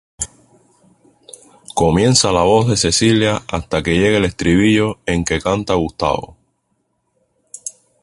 [1.75, 6.35] Comienza la voz de Cecilia, hasta que llega el estribillo en que canta Gustavo.